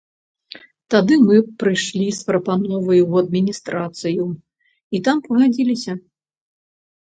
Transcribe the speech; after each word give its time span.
Тады 0.95 1.17
мы 1.27 1.35
прыйшлі 1.63 2.07
з 2.21 2.31
прапановай 2.31 2.99
ў 3.07 3.11
адміністрацыю 3.27 4.25
і 4.97 5.07
там 5.11 5.17
пагадзіліся. 5.31 5.93